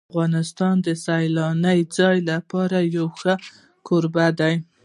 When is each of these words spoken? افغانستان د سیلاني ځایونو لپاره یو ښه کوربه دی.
افغانستان 0.11 0.75
د 0.85 0.87
سیلاني 1.05 1.79
ځایونو 1.95 2.27
لپاره 2.31 2.77
یو 2.95 3.05
ښه 3.19 3.33
کوربه 3.87 4.27
دی. 4.39 4.55